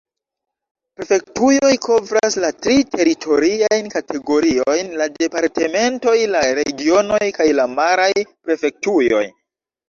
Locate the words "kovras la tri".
1.83-2.77